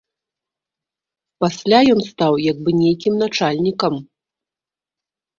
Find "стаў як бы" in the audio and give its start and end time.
2.11-2.73